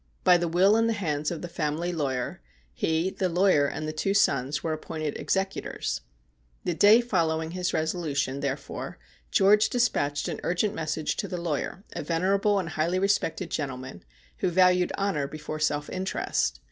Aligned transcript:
By 0.23 0.37
the 0.39 0.47
will 0.47 0.75
in 0.77 0.87
the 0.87 0.93
hands 0.93 1.29
of 1.29 1.43
the 1.43 1.47
family 1.47 1.93
lawyer, 1.93 2.41
he 2.73 3.11
(the 3.11 3.29
lawyer) 3.29 3.67
and 3.67 3.87
the 3.87 3.93
two 3.93 4.15
sons 4.15 4.63
were 4.63 4.73
appointed 4.73 5.15
executors. 5.15 6.01
The 6.63 6.73
day 6.73 7.01
follow 7.01 7.39
ing 7.39 7.51
his 7.51 7.71
resolution, 7.71 8.39
therefore, 8.39 8.97
George 9.29 9.69
despatched 9.69 10.27
an 10.27 10.39
urgent 10.41 10.73
message 10.73 11.17
to 11.17 11.27
the 11.27 11.37
lawyer, 11.39 11.83
a 11.93 12.01
venerable 12.01 12.57
and 12.57 12.69
highly 12.69 12.97
respected 12.97 13.51
gentleman, 13.51 14.03
who 14.37 14.49
valued 14.49 14.91
honour 14.97 15.27
before 15.27 15.59
self 15.59 15.87
interest. 15.87 16.59